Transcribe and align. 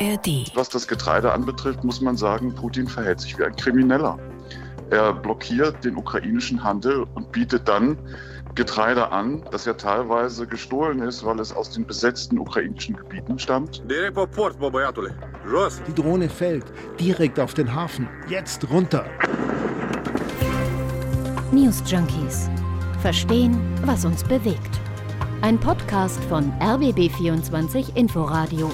ARD. 0.00 0.52
Was 0.54 0.68
das 0.68 0.86
Getreide 0.86 1.32
anbetrifft, 1.32 1.84
muss 1.84 2.00
man 2.00 2.16
sagen, 2.16 2.54
Putin 2.54 2.86
verhält 2.86 3.20
sich 3.20 3.38
wie 3.38 3.44
ein 3.44 3.56
Krimineller. 3.56 4.18
Er 4.90 5.12
blockiert 5.12 5.84
den 5.84 5.96
ukrainischen 5.96 6.62
Handel 6.62 7.06
und 7.14 7.30
bietet 7.32 7.68
dann 7.68 7.98
Getreide 8.54 9.12
an, 9.12 9.44
das 9.50 9.66
ja 9.66 9.74
teilweise 9.74 10.46
gestohlen 10.46 11.00
ist, 11.00 11.24
weil 11.24 11.38
es 11.38 11.52
aus 11.52 11.70
den 11.70 11.86
besetzten 11.86 12.38
ukrainischen 12.38 12.96
Gebieten 12.96 13.38
stammt. 13.38 13.82
Die 15.86 15.94
Drohne 15.94 16.28
fällt 16.28 16.64
direkt 16.98 17.38
auf 17.38 17.54
den 17.54 17.72
Hafen. 17.72 18.08
Jetzt 18.28 18.68
runter. 18.70 19.04
News 21.52 21.82
Junkies. 21.86 22.50
Verstehen, 23.00 23.60
was 23.84 24.04
uns 24.04 24.24
bewegt. 24.24 24.80
Ein 25.40 25.58
Podcast 25.60 26.18
von 26.24 26.52
RBB24 26.60 27.94
Inforadio. 27.94 28.72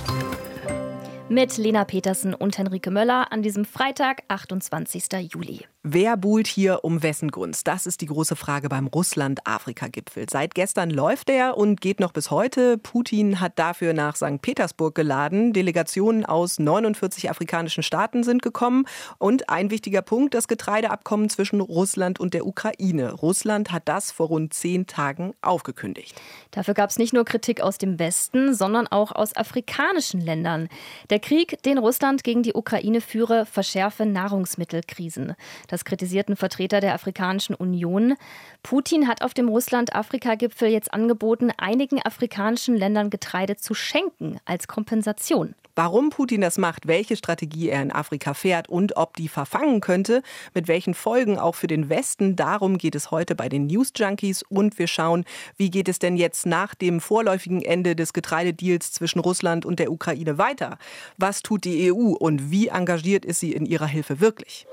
Mit 1.30 1.56
Lena 1.56 1.84
Petersen 1.87 2.34
und 2.34 2.59
Henrike 2.59 2.91
Möller 2.91 3.33
an 3.33 3.41
diesem 3.41 3.64
Freitag, 3.64 4.24
28. 4.28 5.05
Juli. 5.33 5.64
Wer 5.87 6.16
buhlt 6.16 6.47
hier 6.47 6.83
um 6.83 7.02
wessen 7.02 7.30
Gunst? 7.30 7.66
Das 7.66 7.84
ist 7.84 8.01
die 8.01 8.06
große 8.06 8.37
Frage 8.37 8.70
beim 8.70 8.87
Russland-Afrika-Gipfel. 8.87 10.25
Seit 10.30 10.55
gestern 10.55 10.88
läuft 10.88 11.29
er 11.29 11.59
und 11.59 11.83
geht 11.83 12.01
noch 12.01 12.12
bis 12.12 12.30
heute. 12.30 12.79
Putin 12.79 13.38
hat 13.38 13.59
dafür 13.59 13.92
nach 13.92 14.16
St. 14.16 14.41
Petersburg 14.41 14.95
geladen. 14.95 15.52
Delegationen 15.52 16.25
aus 16.25 16.59
49 16.59 17.28
afrikanischen 17.28 17.83
Staaten 17.83 18.25
sind 18.25 18.41
gekommen. 18.41 18.87
Und 19.19 19.51
ein 19.51 19.70
wichtiger 19.70 20.01
Punkt, 20.01 20.33
das 20.33 20.48
Getreideabkommen 20.48 21.28
zwischen 21.28 21.61
Russland 21.61 22.19
und 22.19 22.33
der 22.33 22.47
Ukraine. 22.47 23.12
Russland 23.12 23.70
hat 23.70 23.83
das 23.84 24.11
vor 24.11 24.28
rund 24.28 24.55
zehn 24.55 24.87
Tagen 24.87 25.34
aufgekündigt. 25.42 26.19
Dafür 26.53 26.73
gab 26.73 26.89
es 26.89 26.98
nicht 26.98 27.12
nur 27.12 27.27
Kritik 27.27 27.61
aus 27.61 27.77
dem 27.77 27.98
Westen, 27.98 28.55
sondern 28.55 28.87
auch 28.87 29.12
aus 29.12 29.37
afrikanischen 29.37 30.23
Ländern. 30.23 30.70
Der 31.11 31.20
Krieg, 31.20 31.62
den 31.64 31.77
Russland 31.77 32.25
gegen 32.25 32.42
die 32.42 32.55
Ukraine 32.55 33.03
führe, 33.03 33.44
verschärfe 33.44 34.06
Nahrungsmittelkrisen. 34.06 35.34
Das 35.73 35.73
kritisierten 35.83 36.36
Vertreter 36.36 36.80
der 36.80 36.94
Afrikanischen 36.94 37.56
Union. 37.56 38.14
Putin 38.62 39.08
hat 39.08 39.22
auf 39.22 39.34
dem 39.34 39.48
Russland-Afrika-Gipfel 39.48 40.69
jetzt 40.69 40.94
angeboten, 40.94 41.50
einigen 41.56 42.00
afrikanischen 42.05 42.77
Ländern 42.77 43.11
Getreide 43.11 43.56
zu 43.56 43.75
schenken 43.75 44.39
als 44.44 44.69
Kompensation. 44.69 45.56
Warum 45.77 46.11
Putin 46.11 46.41
das 46.41 46.56
macht, 46.56 46.86
welche 46.86 47.16
Strategie 47.16 47.69
er 47.69 47.83
in 47.83 47.91
Afrika 47.91 48.33
fährt 48.33 48.69
und 48.69 48.97
ob 48.97 49.16
die 49.16 49.27
verfangen 49.27 49.81
könnte, 49.81 50.22
mit 50.55 50.69
welchen 50.69 50.94
Folgen 50.94 51.36
auch 51.36 51.56
für 51.56 51.66
den 51.66 51.88
Westen, 51.88 52.36
darum 52.36 52.78
geht 52.78 52.94
es 52.94 53.11
heute 53.11 53.34
bei 53.34 53.48
den 53.48 53.66
News 53.66 53.92
Junkies 53.97 54.44
und 54.44 54.78
wir 54.78 54.86
schauen, 54.86 55.25
wie 55.56 55.70
geht 55.70 55.88
es 55.88 55.98
denn 55.98 56.16
jetzt 56.16 56.47
nach 56.47 56.77
dem 56.77 57.00
vorläufigen 57.00 57.61
Ende 57.61 57.97
des 57.97 58.12
Getreidedeals 58.12 58.92
zwischen 58.92 59.19
Russland 59.19 59.66
und 59.66 59.81
der 59.81 59.91
Ukraine 59.91 60.38
weiter? 60.38 60.78
Was 61.19 61.42
tut 61.42 61.64
die 61.64 61.92
EU 61.92 62.12
und 62.12 62.53
wie 62.53 62.69
engagiert 62.69 63.25
ist 63.25 63.41
sie 63.41 63.53
in 63.53 63.66
ihrer 63.66 63.88
Hilfe 63.88 64.20
wirklich? 64.20 64.69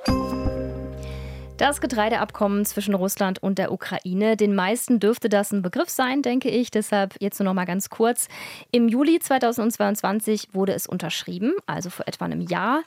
Das 1.62 1.80
Getreideabkommen 1.80 2.66
zwischen 2.66 2.96
Russland 2.96 3.44
und 3.44 3.60
der 3.60 3.72
Ukraine. 3.72 4.36
Den 4.36 4.56
meisten 4.56 5.00
dürfte 5.00 5.30
das 5.30 5.52
ein 5.52 5.62
Begriff 5.62 5.90
sein, 5.90 6.24
denke 6.24 6.50
ich. 6.50 6.72
Deshalb 6.72 7.14
jetzt 7.20 7.38
nur 7.38 7.46
noch 7.46 7.54
mal 7.54 7.66
ganz 7.66 7.92
kurz. 7.92 8.30
Im 8.72 8.90
Juli 8.90 9.20
2022 9.20 10.56
wurde 10.56 10.74
es 10.74 10.88
unterschrieben, 10.88 11.54
also 11.68 11.92
vor 11.92 12.08
etwa 12.08 12.26
einem 12.26 12.42
Jahr. 12.42 12.82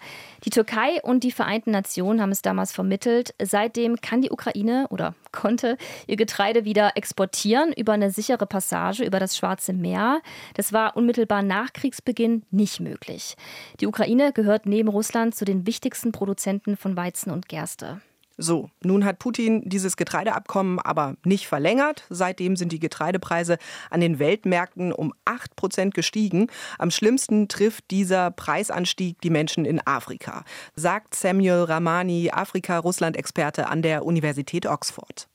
Die 0.44 0.50
Türkei 0.50 1.00
und 1.04 1.22
die 1.22 1.30
Vereinten 1.30 1.70
Nationen 1.70 2.20
haben 2.20 2.32
es 2.32 2.42
damals 2.42 2.72
vermittelt. 2.72 3.32
Seitdem 3.40 4.00
kann 4.00 4.22
die 4.22 4.32
Ukraine 4.32 4.88
oder 4.90 5.14
konnte 5.30 5.78
ihr 6.08 6.16
Getreide 6.16 6.64
wieder 6.64 6.96
exportieren 6.96 7.72
über 7.72 7.92
eine 7.92 8.10
sichere 8.10 8.44
Passage 8.44 9.04
über 9.04 9.20
das 9.20 9.36
Schwarze 9.36 9.72
Meer. 9.72 10.20
Das 10.54 10.72
war 10.72 10.96
unmittelbar 10.96 11.44
nach 11.44 11.72
Kriegsbeginn 11.74 12.42
nicht 12.50 12.80
möglich. 12.80 13.36
Die 13.78 13.86
Ukraine 13.86 14.32
gehört 14.32 14.66
neben 14.66 14.88
Russland 14.88 15.36
zu 15.36 15.44
den 15.44 15.64
wichtigsten 15.64 16.10
Produzenten 16.10 16.76
von 16.76 16.96
Weizen 16.96 17.30
und 17.30 17.48
Gerste. 17.48 18.00
So, 18.36 18.68
nun 18.82 19.04
hat 19.04 19.20
Putin 19.20 19.62
dieses 19.64 19.96
Getreideabkommen 19.96 20.80
aber 20.80 21.16
nicht 21.24 21.46
verlängert. 21.46 22.04
Seitdem 22.10 22.56
sind 22.56 22.72
die 22.72 22.80
Getreidepreise 22.80 23.58
an 23.90 24.00
den 24.00 24.18
Weltmärkten 24.18 24.92
um 24.92 25.12
8 25.24 25.54
Prozent 25.54 25.94
gestiegen. 25.94 26.48
Am 26.78 26.90
schlimmsten 26.90 27.48
trifft 27.48 27.90
dieser 27.90 28.32
Preisanstieg 28.32 29.20
die 29.20 29.30
Menschen 29.30 29.64
in 29.64 29.80
Afrika, 29.86 30.44
sagt 30.74 31.14
Samuel 31.14 31.64
Ramani, 31.64 32.30
Afrika-Russland-Experte 32.32 33.68
an 33.68 33.82
der 33.82 34.04
Universität 34.04 34.66
Oxford. 34.66 35.28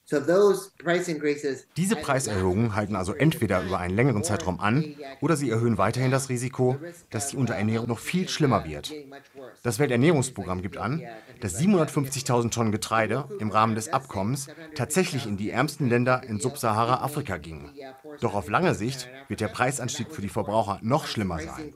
Diese 1.78 1.96
Preiserhöhungen 1.96 2.75
halten 2.75 2.96
also 2.96 3.14
entweder 3.14 3.62
über 3.62 3.80
einen 3.80 3.96
längeren 3.96 4.24
Zeitraum 4.24 4.59
an 4.59 4.96
oder 5.22 5.36
sie 5.36 5.50
erhöhen 5.50 5.78
weiterhin 5.78 6.09
das 6.09 6.30
Risiko, 6.30 6.78
dass 7.12 7.28
die 7.28 7.38
Unterernährung 7.38 7.88
noch 7.88 8.00
viel 8.00 8.28
schlimmer 8.28 8.66
wird. 8.66 8.92
Das 9.64 9.78
Welternährungsprogramm 9.78 10.62
gibt 10.62 10.78
an, 10.78 11.03
dass 11.42 11.59
750.000 11.59 12.52
Tonnen 12.52 12.72
Getreide 12.72 13.25
im 13.40 13.50
Rahmen 13.50 13.75
des 13.75 13.90
Abkommens 13.90 14.48
tatsächlich 14.75 15.28
in 15.28 15.38
die 15.38 15.52
ärmsten 15.52 15.90
Länder 15.90 16.24
in 16.24 16.40
Subsahara-Afrika 16.40 17.38
gingen. 17.38 17.72
Doch 18.19 18.34
auf 18.34 18.50
lange 18.50 18.74
Sicht 18.74 19.09
wird 19.28 19.42
der 19.42 19.48
Preisanstieg 19.50 20.12
für 20.12 20.22
die 20.22 20.30
Verbraucher 20.30 20.80
noch 20.81 21.06
schlimmer 21.06 21.40
sein. 21.40 21.74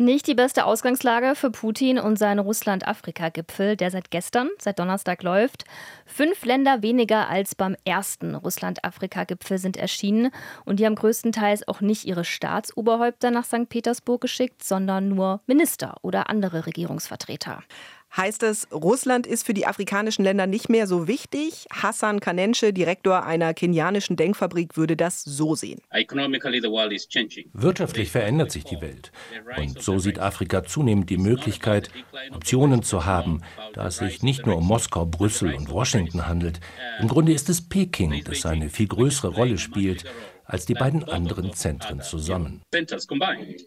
Nicht 0.00 0.28
die 0.28 0.34
beste 0.34 0.64
Ausgangslage 0.64 1.34
für 1.34 1.50
Putin 1.50 1.98
und 1.98 2.18
seinen 2.18 2.38
Russland-Afrika-Gipfel, 2.38 3.76
der 3.76 3.90
seit 3.90 4.10
gestern, 4.10 4.48
seit 4.58 4.78
Donnerstag 4.78 5.22
läuft. 5.22 5.66
Fünf 6.06 6.42
Länder 6.46 6.80
weniger 6.80 7.28
als 7.28 7.54
beim 7.54 7.76
ersten 7.84 8.34
Russland-Afrika-Gipfel 8.34 9.58
sind 9.58 9.76
erschienen 9.76 10.30
und 10.64 10.80
die 10.80 10.86
haben 10.86 10.94
größtenteils 10.94 11.68
auch 11.68 11.82
nicht 11.82 12.06
ihre 12.06 12.24
Staatsoberhäupter 12.24 13.30
nach 13.30 13.44
St. 13.44 13.68
Petersburg 13.68 14.22
geschickt, 14.22 14.64
sondern 14.64 15.10
nur 15.10 15.42
Minister 15.46 15.98
oder 16.00 16.30
andere 16.30 16.64
Regierungsvertreter. 16.64 17.62
Heißt 18.16 18.42
es, 18.42 18.66
Russland 18.72 19.26
ist 19.26 19.46
für 19.46 19.54
die 19.54 19.66
afrikanischen 19.66 20.24
Länder 20.24 20.48
nicht 20.48 20.68
mehr 20.68 20.88
so 20.88 21.06
wichtig? 21.06 21.66
Hassan 21.70 22.18
Kanensche, 22.18 22.72
Direktor 22.72 23.24
einer 23.24 23.54
kenianischen 23.54 24.16
Denkfabrik, 24.16 24.76
würde 24.76 24.96
das 24.96 25.22
so 25.22 25.54
sehen. 25.54 25.80
Wirtschaftlich 27.52 28.10
verändert 28.10 28.50
sich 28.50 28.64
die 28.64 28.80
Welt. 28.80 29.12
Und 29.56 29.80
so 29.80 30.00
sieht 30.00 30.18
Afrika 30.18 30.64
zunehmend 30.64 31.08
die 31.08 31.18
Möglichkeit, 31.18 31.90
Optionen 32.32 32.82
zu 32.82 33.04
haben, 33.04 33.42
da 33.74 33.86
es 33.86 33.98
sich 33.98 34.24
nicht 34.24 34.44
nur 34.44 34.56
um 34.56 34.66
Moskau, 34.66 35.06
Brüssel 35.06 35.54
und 35.54 35.70
Washington 35.70 36.26
handelt. 36.26 36.58
Im 37.00 37.06
Grunde 37.06 37.32
ist 37.32 37.48
es 37.48 37.68
Peking, 37.68 38.24
das 38.24 38.44
eine 38.44 38.70
viel 38.70 38.88
größere 38.88 39.28
Rolle 39.28 39.56
spielt 39.58 40.04
als 40.50 40.66
die 40.66 40.74
beiden 40.74 41.04
anderen 41.04 41.52
Zentren 41.54 42.00
zusammen. 42.02 42.62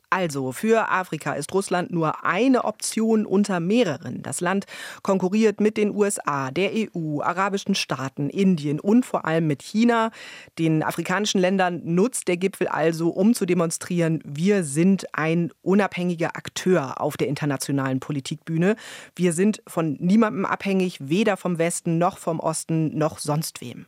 Also 0.09 0.51
für 0.51 0.89
Afrika 0.89 1.33
ist 1.33 1.53
Russland 1.53 1.91
nur 1.91 2.25
eine 2.25 2.65
Option 2.65 3.25
unter 3.25 3.59
mehreren. 3.59 4.21
Das 4.21 4.41
Land 4.41 4.65
konkurriert 5.01 5.61
mit 5.61 5.77
den 5.77 5.95
USA, 5.95 6.51
der 6.51 6.71
EU, 6.73 7.21
arabischen 7.21 7.75
Staaten, 7.75 8.29
Indien 8.29 8.79
und 8.79 9.05
vor 9.05 9.25
allem 9.25 9.47
mit 9.47 9.61
China. 9.61 10.11
Den 10.59 10.83
afrikanischen 10.83 11.39
Ländern 11.39 11.81
nutzt 11.83 12.27
der 12.27 12.37
Gipfel 12.37 12.67
also, 12.67 13.09
um 13.09 13.33
zu 13.33 13.45
demonstrieren, 13.45 14.21
wir 14.25 14.63
sind 14.63 15.05
ein 15.13 15.51
unabhängiger 15.61 16.35
Akteur 16.35 16.99
auf 16.99 17.17
der 17.17 17.27
internationalen 17.27 17.99
Politikbühne. 17.99 18.75
Wir 19.15 19.33
sind 19.33 19.61
von 19.67 19.97
niemandem 19.99 20.45
abhängig, 20.45 20.97
weder 21.01 21.37
vom 21.37 21.57
Westen 21.57 21.97
noch 21.97 22.17
vom 22.17 22.39
Osten 22.39 22.97
noch 22.97 23.19
sonst 23.19 23.61
wem. 23.61 23.85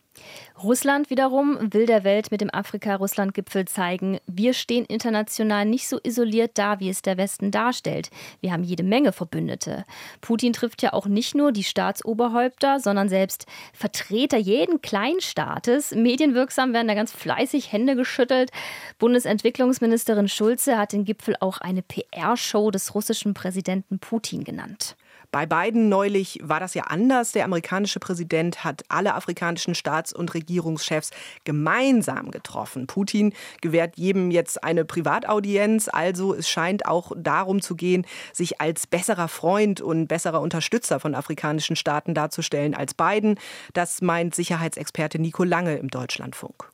Russland 0.64 1.10
wiederum 1.10 1.58
will 1.74 1.86
der 1.86 2.04
Welt 2.04 2.32
mit 2.32 2.42
dem 2.42 2.54
Afrika-Russland-Gipfel 2.54 3.66
zeigen, 3.66 4.20
wir 4.26 4.54
stehen 4.54 4.86
international 4.86 5.66
nicht 5.66 5.88
so 5.88 6.00
isoliert 6.02 6.52
da, 6.56 6.80
wie 6.80 6.90
es 6.90 7.02
der 7.02 7.18
Westen 7.18 7.52
darstellt. 7.52 8.10
Wir 8.40 8.52
haben 8.52 8.64
jede 8.64 8.84
Menge 8.84 9.12
Verbündete. 9.12 9.86
Putin 10.22 10.54
trifft 10.54 10.82
ja 10.82 10.94
auch 10.94 11.08
nicht 11.08 11.36
nur 11.36 11.52
die 11.52 11.64
Staatsoberhäupter, 11.64 12.80
sondern 12.80 13.10
selbst 13.10 13.46
Vertreter 13.74 14.38
jeden 14.38 14.82
Kleinstaates. 14.82 15.94
Medienwirksam 15.94 16.74
werden 16.74 16.88
da 16.88 16.94
ganz 16.94 17.12
fleißig 17.12 17.72
Hände 17.72 17.96
geschüttelt. 17.96 18.52
Bundesentwicklungsministerin 18.98 20.30
Schulze 20.30 20.78
hat 20.78 20.94
den 20.94 21.06
Gipfel 21.06 21.36
auch 21.40 21.60
eine 21.60 21.82
PR-Show 21.82 22.72
des 22.72 22.96
russischen 22.96 23.34
Präsidenten 23.34 24.00
Putin 24.00 24.44
genannt. 24.44 24.96
Bei 25.32 25.46
Biden 25.46 25.90
neulich 25.90 26.40
war 26.44 26.60
das 26.60 26.74
ja 26.74 26.84
anders. 26.84 27.32
Der 27.32 27.46
amerikanische 27.46 28.00
Präsident 28.00 28.64
hat 28.64 28.84
alle 28.90 29.16
afrikanischen 29.16 29.76
Staats- 29.76 30.14
und 30.14 30.34
Regierungschefs 30.34 31.12
gemeinsam 31.44 32.32
getroffen. 32.32 32.88
Putin 32.88 33.34
gewährt 33.62 33.98
jedem 33.98 34.32
jetzt 34.32 34.64
eine 34.64 34.86
Privataudienz. 34.86 35.88
Also 35.88 36.34
es 36.34 36.50
scheint 36.50 36.86
auch 36.86 37.12
darum 37.16 37.62
zu 37.62 37.76
gehen, 37.76 38.06
sich 38.34 38.62
als 38.62 38.88
besserer 38.88 39.28
Freund 39.28 39.82
und 39.82 40.08
besserer 40.08 40.42
Unterstützer 40.42 41.00
von 41.00 41.16
afrikanischen 41.16 41.76
Staaten 41.76 42.14
darzustellen 42.14 42.76
als 42.76 42.94
Biden. 42.94 43.40
Das 43.74 44.02
meint 44.02 44.36
Sicherheitsexperte 44.36 45.20
Nico 45.20 45.44
Lange 45.44 45.78
im 45.78 45.90
Deutschlandfunk. 45.90 46.70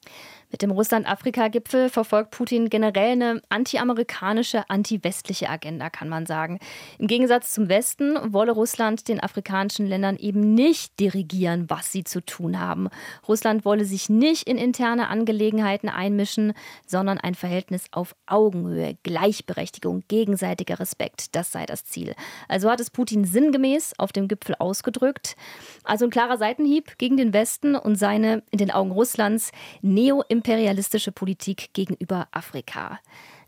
Mit 0.52 0.62
dem 0.62 0.72
Russland-Afrika-Gipfel 0.72 1.90
verfolgt 1.90 2.32
Putin 2.32 2.70
generell 2.70 3.14
eine 3.14 3.42
anti-amerikanische, 3.48 4.70
anti-westliche 4.70 5.50
Agenda, 5.50 5.90
kann 5.90 6.10
man 6.10 6.26
sagen. 6.26 6.60
Im 7.00 7.08
Gegensatz 7.08 7.54
zum 7.54 7.70
Westen 7.70 8.18
wolle 8.34 8.52
Russland 8.52 9.08
den 9.08 9.22
afrikanischen 9.22 9.88
Ländern 9.88 10.18
eben 10.18 10.54
nicht 10.54 11.00
dirigieren, 11.00 11.70
was 11.70 11.94
sie 11.94 12.04
zu 12.04 12.20
tun 12.20 12.60
haben. 12.60 12.90
Russland 13.30 13.64
wolle 13.64 13.86
sich 13.86 14.10
nicht 14.10 14.46
in 14.46 14.58
interne 14.58 15.08
Angelegenheiten 15.08 15.88
einmischen, 15.88 16.52
sondern 16.86 17.18
ein 17.18 17.36
Verhältnis 17.36 17.86
auf 17.92 18.14
Augenhöhe, 18.26 18.98
Gleichberechtigung, 19.04 20.04
gegenseitiger 20.10 20.82
Respekt, 20.82 21.34
das 21.36 21.54
sei 21.54 21.66
das 21.66 21.86
Ziel. 21.86 22.14
Also 22.50 22.70
hat 22.70 22.82
es 22.82 22.90
Putin 22.90 23.24
sinngemäß 23.24 23.94
auf 23.98 24.12
dem 24.12 24.28
Gipfel 24.28 24.56
ausgedrückt. 24.60 25.38
Also 25.86 26.06
ein 26.06 26.12
klarer 26.12 26.38
Seitenhieb 26.38 26.98
gegen 26.98 27.16
den 27.16 27.32
Westen 27.32 27.76
und 27.76 27.96
seine 27.96 28.44
in 28.52 28.58
den 28.58 28.72
Augen 28.72 28.92
Russlands 28.92 29.52
neo 29.82 30.24
imperialistische 30.42 31.12
Politik 31.12 31.70
gegenüber 31.74 32.28
Afrika. 32.32 33.00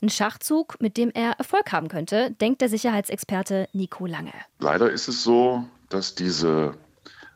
Ein 0.04 0.10
Schachzug, 0.10 0.80
mit 0.80 0.96
dem 0.96 1.10
er 1.12 1.32
Erfolg 1.40 1.72
haben 1.72 1.88
könnte, 1.88 2.30
denkt 2.40 2.62
der 2.62 2.70
Sicherheitsexperte 2.70 3.68
Nico 3.74 4.06
Lange. 4.06 4.34
Leider 4.60 4.92
ist 4.92 5.08
es 5.08 5.24
so, 5.24 5.66
dass 5.90 6.14
diese 6.14 6.76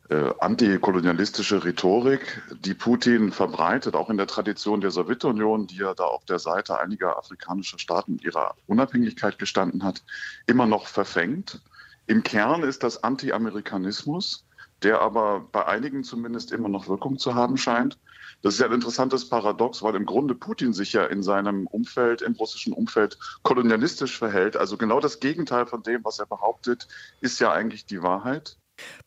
äh, 0.09 0.31
antikolonialistische 0.39 1.65
Rhetorik, 1.65 2.43
die 2.59 2.75
Putin 2.75 3.31
verbreitet, 3.31 3.95
auch 3.95 4.11
in 4.11 4.17
der 4.17 4.27
Tradition 4.27 4.79
der 4.79 4.91
Sowjetunion, 4.91 5.65
die 5.65 5.77
ja 5.77 5.95
da 5.95 6.03
auf 6.03 6.23
der 6.25 6.37
Seite 6.37 6.79
einiger 6.79 7.17
afrikanischer 7.17 7.79
Staaten 7.79 8.19
ihrer 8.19 8.53
Unabhängigkeit 8.67 9.39
gestanden 9.39 9.83
hat, 9.83 10.03
immer 10.45 10.67
noch 10.67 10.85
verfängt. 10.85 11.61
Im 12.05 12.21
Kern 12.21 12.61
ist 12.61 12.83
das 12.83 13.03
Anti-Amerikanismus, 13.03 14.45
der 14.83 15.01
aber 15.01 15.41
bei 15.51 15.65
einigen 15.65 16.03
zumindest 16.03 16.51
immer 16.51 16.69
noch 16.69 16.87
Wirkung 16.87 17.17
zu 17.17 17.35
haben 17.35 17.57
scheint. 17.57 17.97
Das 18.41 18.53
ist 18.53 18.59
ja 18.59 18.67
ein 18.67 18.73
interessantes 18.73 19.27
Paradox, 19.27 19.81
weil 19.81 19.95
im 19.95 20.05
Grunde 20.05 20.35
Putin 20.35 20.73
sich 20.73 20.93
ja 20.93 21.05
in 21.05 21.23
seinem 21.23 21.65
Umfeld, 21.67 22.21
im 22.21 22.33
russischen 22.33 22.73
Umfeld, 22.73 23.17
kolonialistisch 23.43 24.17
verhält. 24.17 24.55
Also 24.55 24.77
genau 24.77 24.99
das 24.99 25.19
Gegenteil 25.19 25.65
von 25.65 25.81
dem, 25.81 26.03
was 26.03 26.19
er 26.19 26.27
behauptet, 26.27 26.87
ist 27.21 27.39
ja 27.39 27.51
eigentlich 27.51 27.85
die 27.85 28.03
Wahrheit. 28.03 28.57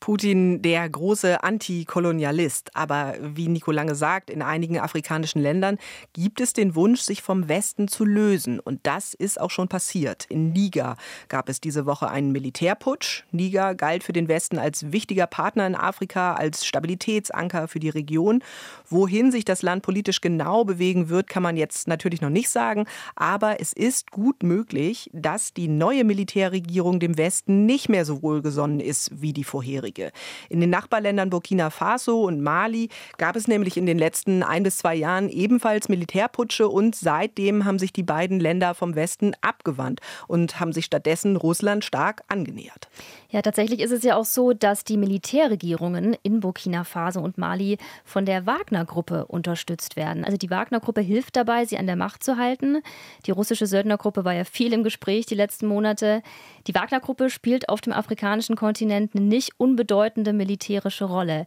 Putin 0.00 0.62
der 0.62 0.88
große 0.88 1.42
Antikolonialist. 1.42 2.76
Aber 2.76 3.14
wie 3.20 3.48
Nico 3.48 3.70
Lange 3.70 3.94
sagt, 3.94 4.30
in 4.30 4.42
einigen 4.42 4.78
afrikanischen 4.78 5.40
Ländern 5.40 5.78
gibt 6.12 6.40
es 6.40 6.52
den 6.52 6.74
Wunsch, 6.74 7.00
sich 7.00 7.22
vom 7.22 7.48
Westen 7.48 7.88
zu 7.88 8.04
lösen. 8.04 8.60
Und 8.60 8.80
das 8.84 9.14
ist 9.14 9.40
auch 9.40 9.50
schon 9.50 9.68
passiert. 9.68 10.26
In 10.28 10.52
Niger 10.52 10.96
gab 11.28 11.48
es 11.48 11.60
diese 11.60 11.86
Woche 11.86 12.10
einen 12.10 12.32
Militärputsch. 12.32 13.24
Niger 13.30 13.74
galt 13.74 14.04
für 14.04 14.12
den 14.12 14.28
Westen 14.28 14.58
als 14.58 14.92
wichtiger 14.92 15.26
Partner 15.26 15.66
in 15.66 15.74
Afrika, 15.74 16.34
als 16.34 16.66
Stabilitätsanker 16.66 17.68
für 17.68 17.80
die 17.80 17.88
Region. 17.88 18.42
Wohin 18.88 19.30
sich 19.30 19.44
das 19.44 19.62
Land 19.62 19.82
politisch 19.82 20.20
genau 20.20 20.64
bewegen 20.64 21.08
wird, 21.08 21.28
kann 21.28 21.42
man 21.42 21.56
jetzt 21.56 21.88
natürlich 21.88 22.20
noch 22.20 22.30
nicht 22.30 22.48
sagen. 22.48 22.86
Aber 23.14 23.60
es 23.60 23.72
ist 23.72 24.10
gut 24.10 24.42
möglich, 24.42 25.10
dass 25.12 25.54
die 25.54 25.68
neue 25.68 26.04
Militärregierung 26.04 27.00
dem 27.00 27.16
Westen 27.16 27.66
nicht 27.66 27.88
mehr 27.88 28.04
so 28.04 28.22
wohlgesonnen 28.22 28.80
ist 28.80 29.10
wie 29.20 29.32
die 29.32 29.44
vorherige 29.44 29.59
vorherige. 29.60 30.10
In 30.48 30.60
den 30.60 30.70
Nachbarländern 30.70 31.28
Burkina 31.28 31.68
Faso 31.68 32.22
und 32.22 32.40
Mali 32.40 32.88
gab 33.18 33.36
es 33.36 33.46
nämlich 33.46 33.76
in 33.76 33.84
den 33.84 33.98
letzten 33.98 34.42
ein 34.42 34.62
bis 34.62 34.78
zwei 34.78 34.94
Jahren 34.94 35.28
ebenfalls 35.28 35.90
Militärputsche 35.90 36.66
und 36.66 36.94
seitdem 36.94 37.66
haben 37.66 37.78
sich 37.78 37.92
die 37.92 38.02
beiden 38.02 38.40
Länder 38.40 38.74
vom 38.74 38.94
Westen 38.94 39.32
abgewandt 39.42 40.00
und 40.28 40.60
haben 40.60 40.72
sich 40.72 40.86
stattdessen 40.86 41.36
Russland 41.36 41.84
stark 41.84 42.22
angenähert. 42.28 42.88
Ja, 43.28 43.42
tatsächlich 43.42 43.80
ist 43.80 43.92
es 43.92 44.02
ja 44.02 44.16
auch 44.16 44.24
so, 44.24 44.54
dass 44.54 44.82
die 44.82 44.96
Militärregierungen 44.96 46.16
in 46.22 46.40
Burkina 46.40 46.82
Faso 46.82 47.20
und 47.20 47.38
Mali 47.38 47.76
von 48.04 48.24
der 48.24 48.46
Wagner-Gruppe 48.46 49.26
unterstützt 49.26 49.94
werden. 49.94 50.24
Also 50.24 50.36
die 50.36 50.50
Wagner-Gruppe 50.50 51.00
hilft 51.00 51.36
dabei, 51.36 51.64
sie 51.64 51.78
an 51.78 51.86
der 51.86 51.96
Macht 51.96 52.24
zu 52.24 52.38
halten. 52.38 52.82
Die 53.26 53.30
russische 53.30 53.66
Söldnergruppe 53.66 54.24
war 54.24 54.34
ja 54.34 54.44
viel 54.44 54.72
im 54.72 54.82
Gespräch 54.82 55.26
die 55.26 55.36
letzten 55.36 55.66
Monate. 55.66 56.22
Die 56.66 56.74
Wagner-Gruppe 56.74 57.30
spielt 57.30 57.68
auf 57.68 57.80
dem 57.80 57.92
afrikanischen 57.92 58.56
Kontinent 58.56 59.14
eine 59.14 59.24
nicht 59.24 59.49
unbedeutende 59.56 60.32
militärische 60.32 61.04
Rolle. 61.04 61.46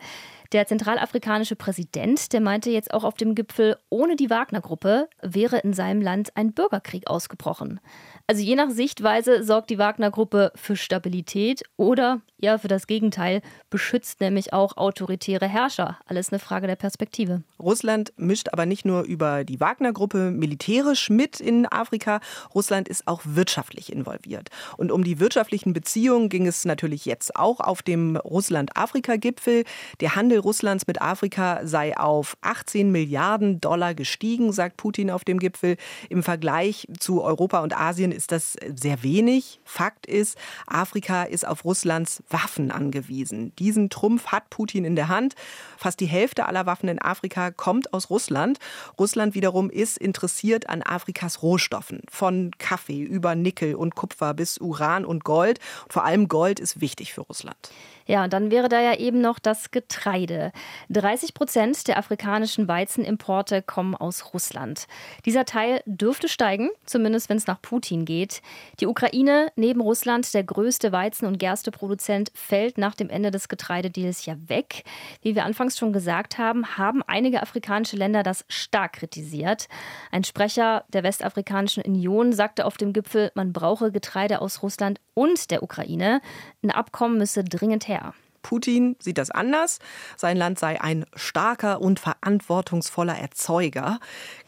Der 0.54 0.68
zentralafrikanische 0.68 1.56
Präsident, 1.56 2.32
der 2.32 2.40
meinte 2.40 2.70
jetzt 2.70 2.94
auch 2.94 3.04
auf 3.04 3.16
dem 3.16 3.34
Gipfel, 3.34 3.76
ohne 3.90 4.16
die 4.16 4.30
Wagner-Gruppe 4.30 5.10
wäre 5.24 5.58
in 5.58 5.74
seinem 5.74 6.00
Land 6.00 6.38
ein 6.38 6.54
Bürgerkrieg 6.54 7.08
ausgebrochen. 7.08 7.80
Also 8.28 8.44
je 8.44 8.56
nach 8.56 8.70
Sichtweise 8.70 9.44
sorgt 9.44 9.72
die 9.72 9.80
Wagner-Gruppe 9.80 10.52
für 10.54 10.76
Stabilität 10.76 11.64
oder 11.76 12.22
ja 12.38 12.58
für 12.60 12.68
das 12.68 12.86
Gegenteil, 12.86 13.42
beschützt 13.72 14.22
nämlich 14.22 14.54
auch 14.54 14.78
autoritäre 14.78 15.48
Herrscher. 15.48 15.98
Alles 16.06 16.32
eine 16.32 16.40
Frage 16.40 16.68
der 16.68 16.76
Perspektive. 16.76 17.42
Russland 17.60 18.14
mischt 18.18 18.50
aber 18.52 18.66
nicht 18.66 18.86
nur 18.86 19.04
über 19.04 19.44
die 19.44 19.60
Wagner-Gruppe 19.60 20.30
militärisch 20.30 21.10
mit 21.10 21.40
in 21.40 21.66
Afrika, 21.66 22.20
Russland 22.54 22.88
ist 22.88 23.08
auch 23.08 23.22
wirtschaftlich 23.26 23.92
involviert. 23.92 24.50
Und 24.78 24.92
um 24.92 25.04
die 25.04 25.20
wirtschaftlichen 25.20 25.74
Beziehungen 25.74 26.30
ging 26.30 26.46
es 26.46 26.66
natürlich 26.66 27.06
jetzt 27.06 27.36
auch 27.36 27.60
auf 27.60 27.82
dem 27.82 28.18
Russland-Afrika-Gipfel. 28.18 29.64
Der 30.00 30.16
Handel 30.16 30.40
Russlands 30.44 30.88
mit 30.88 31.02
Afrika 31.02 31.62
sei 31.64 31.98
auf 31.98 32.38
18 32.42 32.92
Milliarden 32.92 33.62
Dollar 33.62 33.94
gestiegen, 33.94 34.52
sagt 34.52 34.78
Putin 34.78 35.10
auf 35.10 35.24
dem 35.24 35.40
Gipfel. 35.40 35.78
Im 36.10 36.24
Vergleich 36.24 36.88
zu 37.00 37.24
Europa 37.24 37.62
und 37.62 37.78
Asien 37.78 38.12
ist 38.12 38.32
das 38.32 38.56
sehr 38.76 39.04
wenig. 39.04 39.60
Fakt 39.64 40.06
ist, 40.06 40.38
Afrika 40.68 41.24
ist 41.24 41.48
auf 41.48 41.66
Russlands 41.66 42.24
Waffen 42.30 42.72
angewiesen. 42.72 43.54
Diesen 43.58 43.90
Trumpf 43.90 44.28
hat 44.28 44.50
Putin 44.50 44.86
in 44.86 44.96
der 44.96 45.08
Hand. 45.08 45.36
Fast 45.78 46.00
die 46.00 46.06
Hälfte 46.06 46.46
aller 46.46 46.66
Waffen 46.66 46.90
in 46.90 47.02
Afrika 47.02 47.52
kommt 47.52 47.94
aus 47.94 48.10
Russland. 48.10 48.60
Russland 49.00 49.36
wiederum 49.36 49.70
ist 49.70 49.98
interessiert 49.98 50.70
an 50.70 50.82
Afrikas 50.82 51.42
Rohstoffen. 51.42 52.02
Von 52.10 52.52
Kaffee 52.58 53.02
über 53.02 53.36
Nickel 53.36 53.76
und 53.76 53.96
Kupfer 53.96 54.34
bis 54.34 54.58
Uran 54.58 55.06
und 55.06 55.24
Gold. 55.24 55.60
vor 55.90 56.04
allem 56.04 56.28
Gold 56.28 56.60
ist 56.60 56.82
wichtig 56.82 57.14
für 57.14 57.22
Russland. 57.22 57.58
Ja, 58.06 58.24
und 58.24 58.34
dann 58.34 58.52
wäre 58.52 58.70
da 58.70 58.82
ja 58.82 58.96
eben 58.96 59.22
noch 59.22 59.40
das 59.40 59.72
Getreide. 59.72 60.52
30 60.90 61.34
Prozent 61.34 61.88
der 61.88 61.98
afrikanischen 61.98 62.68
Weizenimporte 62.68 63.62
kommen 63.62 63.96
aus 63.96 64.34
Russland. 64.34 64.88
Dieser 65.26 65.46
Teil 65.46 65.82
dürfte 65.86 66.28
steigen, 66.28 66.70
zumindest 66.86 67.30
wenn 67.30 67.38
es 67.38 67.48
nach 67.48 67.62
Putin 67.62 68.06
geht. 68.06 68.42
Die 68.80 68.88
Ukraine, 68.88 69.52
neben 69.56 69.82
Russland 69.82 70.34
der 70.34 70.44
größte 70.44 70.92
Weizen- 70.92 71.28
und 71.28 71.40
Gersteproduzent, 71.40 72.32
fällt 72.34 72.78
nach 72.78 72.96
dem 72.96 73.10
Ende 73.10 73.32
des 73.32 73.48
Getreidedeals 73.48 74.26
ja 74.26 74.36
weg. 74.48 74.84
Wie 75.22 75.36
wir 75.36 75.46
anfangs 75.46 75.78
schon 75.78 75.94
gesagt 75.94 76.38
haben, 76.38 76.78
haben 76.78 77.02
einige 77.08 77.42
afrikanische 77.42 77.96
Länder 77.96 78.24
das 78.24 78.46
stark 78.48 78.94
kritisiert. 78.94 79.68
Ein 80.12 80.24
Sprecher 80.24 80.86
der 80.90 81.04
Westafrikanischen 81.04 81.84
Union 81.84 82.34
sagte 82.34 82.66
auf 82.66 82.78
dem 82.78 82.94
Gipfel, 82.94 83.32
man 83.36 83.54
brauche 83.54 83.92
Getreide 83.92 84.42
aus 84.42 84.64
Russland 84.64 85.00
und 85.14 85.52
der 85.52 85.64
Ukraine. 85.64 86.22
Ein 86.64 86.72
Abkommen 86.72 87.18
müsse 87.18 87.44
dringend 87.44 87.88
her. 87.88 88.14
Putin 88.44 88.96
sieht 89.00 89.18
das 89.18 89.32
anders. 89.32 89.80
Sein 90.16 90.38
Land 90.38 90.60
sei 90.60 90.80
ein 90.80 91.06
starker 91.16 91.82
und 91.82 92.00
verantwortungsvoller 92.00 93.18
Erzeuger. 93.18 94.00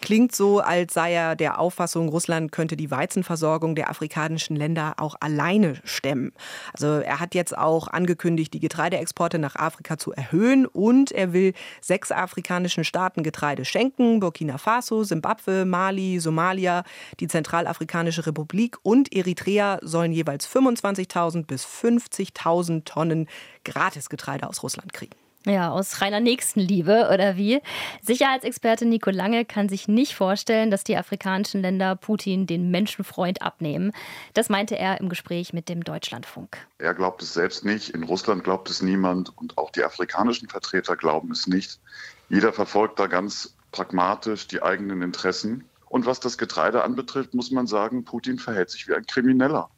Klingt 0.01 0.35
so, 0.35 0.59
als 0.59 0.93
sei 0.93 1.13
er 1.13 1.35
der 1.35 1.59
Auffassung, 1.59 2.09
Russland 2.09 2.51
könnte 2.51 2.77
die 2.77 2.91
Weizenversorgung 2.91 3.73
der 3.73 3.89
afrikanischen 3.89 4.55
Länder 4.55 4.95
auch 4.97 5.15
alleine 5.19 5.75
stemmen. 5.83 6.33
Also 6.73 6.99
er 6.99 7.19
hat 7.19 7.33
jetzt 7.33 7.57
auch 7.57 7.87
angekündigt, 7.87 8.53
die 8.53 8.59
Getreideexporte 8.59 9.39
nach 9.39 9.55
Afrika 9.55 9.97
zu 9.97 10.11
erhöhen 10.11 10.65
und 10.67 11.11
er 11.11 11.33
will 11.33 11.53
sechs 11.81 12.11
afrikanischen 12.11 12.83
Staaten 12.83 13.23
Getreide 13.23 13.65
schenken. 13.65 14.19
Burkina 14.19 14.57
Faso, 14.57 15.03
Simbabwe, 15.03 15.65
Mali, 15.65 16.19
Somalia, 16.19 16.83
die 17.19 17.27
Zentralafrikanische 17.27 18.27
Republik 18.27 18.77
und 18.83 19.15
Eritrea 19.15 19.79
sollen 19.81 20.11
jeweils 20.11 20.47
25.000 20.47 21.45
bis 21.45 21.65
50.000 21.65 22.83
Tonnen 22.83 23.27
Gratisgetreide 23.65 24.47
aus 24.47 24.63
Russland 24.63 24.93
kriegen. 24.93 25.15
Ja, 25.45 25.69
aus 25.69 26.01
reiner 26.01 26.19
Nächstenliebe 26.19 27.09
oder 27.13 27.37
wie? 27.37 27.61
Sicherheitsexperte 28.01 28.85
Nico 28.85 29.11
Lange 29.11 29.45
kann 29.45 29.69
sich 29.69 29.87
nicht 29.87 30.15
vorstellen, 30.15 30.71
dass 30.71 30.83
die 30.83 30.97
afrikanischen 30.97 31.61
Länder 31.61 31.95
Putin 31.95 32.47
den 32.47 32.71
Menschenfreund 32.71 33.43
abnehmen. 33.43 33.91
Das 34.33 34.49
meinte 34.49 34.75
er 34.75 34.99
im 34.99 35.07
Gespräch 35.07 35.53
mit 35.53 35.69
dem 35.69 35.83
Deutschlandfunk. 35.83 36.57
Er 36.79 36.95
glaubt 36.95 37.21
es 37.21 37.35
selbst 37.35 37.63
nicht, 37.63 37.89
in 37.89 38.03
Russland 38.03 38.43
glaubt 38.43 38.71
es 38.71 38.81
niemand 38.81 39.37
und 39.37 39.55
auch 39.59 39.69
die 39.69 39.83
afrikanischen 39.83 40.49
Vertreter 40.49 40.95
glauben 40.95 41.31
es 41.31 41.45
nicht. 41.45 41.79
Jeder 42.27 42.51
verfolgt 42.51 42.99
da 42.99 43.05
ganz 43.05 43.55
pragmatisch 43.71 44.47
die 44.47 44.63
eigenen 44.63 45.03
Interessen. 45.03 45.65
Und 45.89 46.07
was 46.07 46.19
das 46.19 46.39
Getreide 46.39 46.83
anbetrifft, 46.83 47.35
muss 47.35 47.51
man 47.51 47.67
sagen, 47.67 48.03
Putin 48.03 48.39
verhält 48.39 48.71
sich 48.71 48.87
wie 48.87 48.95
ein 48.95 49.05
Krimineller. 49.05 49.69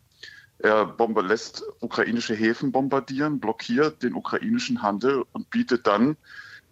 Er 0.59 0.85
lässt 1.21 1.63
ukrainische 1.81 2.33
Häfen 2.33 2.71
bombardieren, 2.71 3.39
blockiert 3.39 4.01
den 4.01 4.15
ukrainischen 4.15 4.81
Handel 4.81 5.23
und 5.31 5.49
bietet 5.49 5.85
dann 5.85 6.17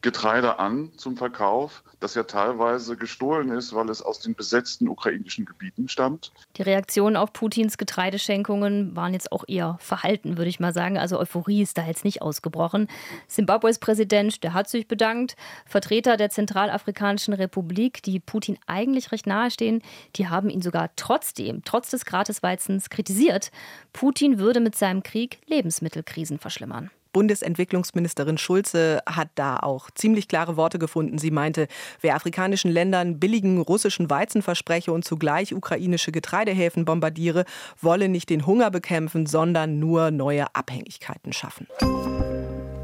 Getreide 0.05 0.59
an 0.59 0.91
zum 0.97 1.17
Verkauf, 1.17 1.83
das 1.99 2.13
ja 2.13 2.21
teilweise 2.21 2.95
gestohlen 2.95 3.49
ist, 3.49 3.73
weil 3.73 3.89
es 3.89 4.03
aus 4.03 4.19
den 4.19 4.35
besetzten 4.35 4.87
ukrainischen 4.87 5.45
Gebieten 5.45 5.89
stammt. 5.89 6.31
Die 6.57 6.61
Reaktionen 6.61 7.15
auf 7.15 7.33
Putins 7.33 7.79
Getreideschenkungen 7.79 8.95
waren 8.95 9.13
jetzt 9.13 9.31
auch 9.31 9.45
eher 9.47 9.77
verhalten, 9.79 10.37
würde 10.37 10.49
ich 10.49 10.59
mal 10.59 10.75
sagen. 10.75 10.99
Also 10.99 11.19
Euphorie 11.19 11.63
ist 11.63 11.79
da 11.79 11.87
jetzt 11.87 12.05
nicht 12.05 12.21
ausgebrochen. 12.21 12.87
Zimbabwes 13.27 13.79
Präsident, 13.79 14.43
der 14.43 14.53
hat 14.53 14.69
sich 14.69 14.87
bedankt. 14.87 15.37
Vertreter 15.65 16.17
der 16.17 16.29
Zentralafrikanischen 16.29 17.33
Republik, 17.33 18.03
die 18.03 18.19
Putin 18.19 18.59
eigentlich 18.67 19.11
recht 19.11 19.25
nahestehen, 19.25 19.81
die 20.17 20.27
haben 20.27 20.51
ihn 20.51 20.61
sogar 20.61 20.91
trotzdem, 20.97 21.63
trotz 21.65 21.89
des 21.89 22.05
Gratisweizens, 22.05 22.91
kritisiert. 22.91 23.49
Putin 23.91 24.37
würde 24.37 24.59
mit 24.59 24.75
seinem 24.75 25.01
Krieg 25.01 25.39
Lebensmittelkrisen 25.47 26.37
verschlimmern. 26.37 26.91
Bundesentwicklungsministerin 27.15 28.37
Schulze 28.37 29.01
hat 29.05 29.29
da 29.35 29.55
auch 29.55 29.89
ziemlich 29.89 30.27
klare 30.27 30.57
Worte 30.57 30.79
gefunden. 30.79 31.17
Sie 31.17 31.31
meinte, 31.31 31.69
wer 32.01 32.13
afrikanischen 32.13 32.69
Ländern 32.69 33.21
billigen 33.21 33.61
russischen 33.61 34.09
Weizen 34.09 34.41
verspreche 34.41 34.91
und 34.91 35.05
zugleich 35.05 35.55
ukrainische 35.55 36.11
Getreidehäfen 36.11 36.83
bombardiere, 36.83 37.45
wolle 37.79 38.09
nicht 38.09 38.29
den 38.29 38.45
Hunger 38.45 38.69
bekämpfen, 38.69 39.27
sondern 39.27 39.79
nur 39.79 40.11
neue 40.11 40.53
Abhängigkeiten 40.53 41.31
schaffen. 41.31 41.67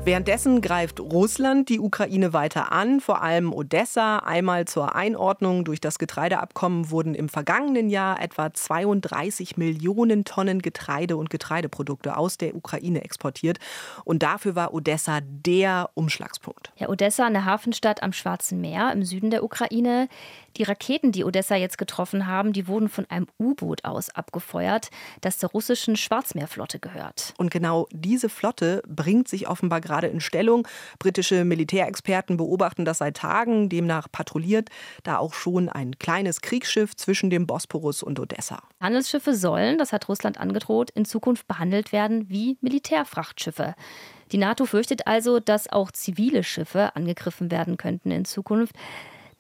Währenddessen 0.04 0.62
greift 0.62 1.00
Russland 1.00 1.70
die 1.70 1.80
Ukraine 1.80 2.34
weiter 2.34 2.72
an, 2.72 3.02
vor 3.02 3.22
allem 3.22 3.54
Odessa. 3.54 4.18
Einmal 4.18 4.66
zur 4.66 4.96
Einordnung. 4.96 5.64
Durch 5.64 5.80
das 5.80 6.00
Getreideabkommen 6.00 6.90
wurden 6.90 7.14
im 7.14 7.30
vergangenen 7.30 7.88
Jahr 7.88 8.20
etwa 8.20 8.52
32 8.52 9.58
Millionen 9.58 10.26
Tonnen 10.26 10.64
Getreide 10.64 11.18
und 11.18 11.30
Getreideprodukte 11.30 12.18
aus 12.18 12.40
der 12.40 12.56
Ukraine 12.56 13.04
exportiert. 13.04 13.60
Und 14.04 14.24
dafür 14.24 14.56
war 14.56 14.74
Odessa 14.74 15.20
der 15.22 15.92
Umschlagspunkt. 15.94 16.74
Ja, 16.78 16.90
Odessa, 16.90 17.28
eine 17.28 17.46
Hafenstadt 17.46 18.02
am 18.02 18.12
Schwarzen 18.12 18.60
Meer 18.60 18.92
im 18.94 19.04
Süden 19.04 19.30
der 19.30 19.44
Ukraine. 19.44 20.10
Die 20.58 20.64
Raketen, 20.64 21.12
die 21.12 21.24
Odessa 21.24 21.56
jetzt 21.56 21.78
getroffen 21.78 22.26
haben, 22.28 22.54
die 22.54 22.68
wurden 22.68 22.90
von 22.90 23.06
einem 23.10 23.28
U-Boot 23.40 23.86
aus 23.86 24.10
abgefeuert, 24.10 24.90
das 25.22 25.38
der 25.38 25.50
russischen 25.50 25.96
Schwarzmeerflotte 25.96 26.80
gehört. 26.80 27.34
Und 27.38 27.52
genau 27.52 27.88
diese 27.92 28.28
Flotte 28.28 28.82
bringt 28.86 29.30
sich 29.30 29.48
offenbar 29.48 29.80
gerade 29.80 29.91
in 30.08 30.22
Stellung. 30.22 30.68
Britische 31.00 31.46
Militärexperten 31.46 32.38
beobachten 32.38 32.86
das 32.86 33.00
seit 33.00 33.18
Tagen. 33.18 33.70
Demnach 33.70 34.08
patrouilliert 34.12 34.70
da 35.04 35.18
auch 35.18 35.34
schon 35.34 35.70
ein 35.70 36.00
kleines 36.00 36.42
Kriegsschiff 36.42 36.96
zwischen 36.96 37.30
dem 37.30 37.48
Bosporus 37.48 38.04
und 38.04 38.20
Odessa. 38.20 38.64
Handelsschiffe 38.80 39.36
sollen, 39.36 39.78
das 39.78 39.94
hat 39.94 40.10
Russland 40.10 40.40
angedroht, 40.40 40.90
in 40.92 41.06
Zukunft 41.06 41.48
behandelt 41.48 41.92
werden 41.92 42.30
wie 42.30 42.58
Militärfrachtschiffe. 42.62 43.76
Die 44.32 44.38
NATO 44.38 44.66
fürchtet 44.66 45.08
also, 45.08 45.40
dass 45.40 45.72
auch 45.72 45.92
zivile 45.92 46.44
Schiffe 46.44 46.96
angegriffen 46.96 47.52
werden 47.52 47.78
könnten 47.78 48.12
in 48.12 48.26
Zukunft. 48.26 48.76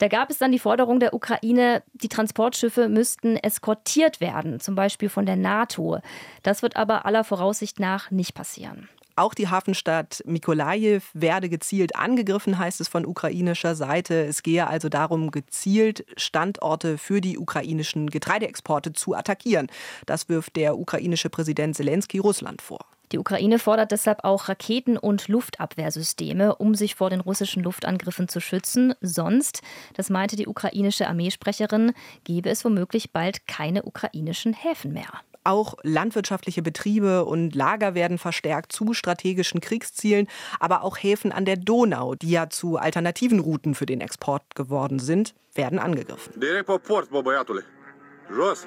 Da 0.02 0.08
gab 0.08 0.32
es 0.32 0.40
dann 0.40 0.52
die 0.52 0.58
Forderung 0.58 1.00
der 1.00 1.14
Ukraine, 1.14 1.84
die 1.94 2.10
Transportschiffe 2.10 2.90
müssten 2.90 3.38
eskortiert 3.38 4.20
werden, 4.20 4.60
zum 4.60 4.74
Beispiel 4.74 5.10
von 5.10 5.28
der 5.28 5.36
NATO. 5.36 6.00
Das 6.42 6.64
wird 6.64 6.76
aber 6.76 7.06
aller 7.06 7.24
Voraussicht 7.24 7.80
nach 7.80 8.10
nicht 8.10 8.34
passieren. 8.34 8.90
Auch 9.22 9.36
die 9.36 9.50
Hafenstadt 9.50 10.24
Mikolajew 10.26 11.04
werde 11.14 11.48
gezielt 11.48 11.96
angegriffen, 11.96 12.58
heißt 12.58 12.82
es 12.82 12.88
von 12.88 13.06
ukrainischer 13.06 13.76
Seite. 13.76 14.26
Es 14.26 14.42
gehe 14.42 14.66
also 14.66 14.90
darum, 14.90 15.30
gezielt 15.30 16.06
Standorte 16.18 16.98
für 16.98 17.22
die 17.22 17.38
ukrainischen 17.38 18.10
Getreideexporte 18.10 18.94
zu 18.94 19.14
attackieren. 19.14 19.68
Das 20.08 20.28
wirft 20.28 20.56
der 20.56 20.76
ukrainische 20.76 21.30
Präsident 21.30 21.76
Zelensky 21.76 22.18
Russland 22.18 22.64
vor. 22.64 22.80
Die 23.12 23.20
Ukraine 23.20 23.60
fordert 23.60 23.92
deshalb 23.92 24.24
auch 24.24 24.50
Raketen- 24.50 24.98
und 24.98 25.28
Luftabwehrsysteme, 25.28 26.56
um 26.56 26.74
sich 26.74 26.96
vor 26.96 27.12
den 27.12 27.20
russischen 27.20 27.62
Luftangriffen 27.62 28.28
zu 28.28 28.40
schützen. 28.40 28.96
Sonst, 29.02 29.62
das 29.94 30.10
meinte 30.10 30.36
die 30.36 30.48
ukrainische 30.48 31.08
Armeesprecherin, 31.08 31.94
gebe 32.24 32.50
es 32.50 32.66
womöglich 32.66 33.12
bald 33.12 33.46
keine 33.46 33.84
ukrainischen 33.84 34.54
Häfen 34.54 34.94
mehr. 34.94 35.12
Auch 35.44 35.76
landwirtschaftliche 35.82 36.62
Betriebe 36.62 37.26
und 37.26 37.56
Lager 37.56 37.96
werden 37.96 38.18
verstärkt 38.18 38.72
zu 38.72 38.94
strategischen 38.94 39.60
Kriegszielen, 39.60 40.28
aber 40.60 40.84
auch 40.84 40.98
Häfen 40.98 41.32
an 41.32 41.46
der 41.46 41.58
Donau, 41.58 42.16
die 42.16 42.30
ja 42.30 42.50
zu 42.50 42.78
alternativen 42.78 43.40
Routen 43.40 43.74
für 43.74 43.88
den 43.88 44.02
Export 44.02 44.44
geworden 44.56 45.00
sind, 45.00 45.34
werden 45.56 45.80
angegriffen. 45.80 46.34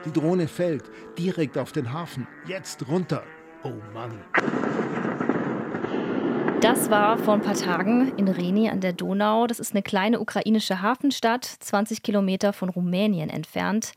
Die 0.04 0.12
Drohne 0.12 0.48
fällt 0.48 0.84
direkt 1.16 1.56
auf 1.56 1.72
den 1.72 1.92
Hafen. 1.92 2.26
Jetzt 2.46 2.86
runter. 2.88 3.22
Oh 3.62 3.72
Mann. 3.94 4.20
Das 6.60 6.90
war 6.90 7.18
vor 7.18 7.34
ein 7.34 7.42
paar 7.42 7.54
Tagen 7.54 8.16
in 8.16 8.26
Reni 8.26 8.70
an 8.70 8.80
der 8.80 8.94
Donau. 8.94 9.46
Das 9.46 9.60
ist 9.60 9.72
eine 9.72 9.82
kleine 9.82 10.18
ukrainische 10.18 10.82
Hafenstadt, 10.82 11.44
20 11.44 12.02
Kilometer 12.02 12.52
von 12.52 12.68
Rumänien 12.68 13.30
entfernt. 13.30 13.92